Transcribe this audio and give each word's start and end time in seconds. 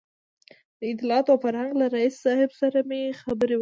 د 0.79 0.81
اطلاعاتو 0.93 1.31
او 1.33 1.39
فرهنګ 1.45 1.71
له 1.81 1.85
رییس 1.95 2.15
صاحب 2.25 2.51
سره 2.61 2.79
مې 2.89 3.01
خبرې 3.21 3.55
وکړې. 3.55 3.59